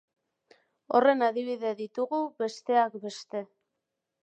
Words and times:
Horren 0.99 1.21
adibide 1.27 1.75
ditugu, 1.83 2.23
besteak 2.41 2.99
beste. 3.07 3.45